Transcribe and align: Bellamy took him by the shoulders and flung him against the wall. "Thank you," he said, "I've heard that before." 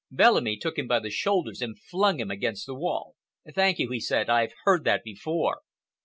Bellamy 0.09 0.57
took 0.57 0.79
him 0.79 0.87
by 0.87 0.97
the 0.99 1.11
shoulders 1.11 1.61
and 1.61 1.77
flung 1.79 2.19
him 2.19 2.31
against 2.31 2.65
the 2.65 2.73
wall. 2.73 3.13
"Thank 3.53 3.77
you," 3.77 3.91
he 3.91 3.99
said, 3.99 4.31
"I've 4.31 4.55
heard 4.65 4.83
that 4.85 5.03
before." 5.03 5.61